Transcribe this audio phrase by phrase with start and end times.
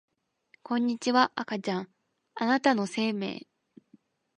[0.63, 1.89] こんにちは赤ちゃん
[2.33, 3.45] あなたの生命